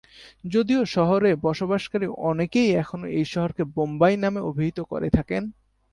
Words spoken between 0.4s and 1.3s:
যদিও শহরে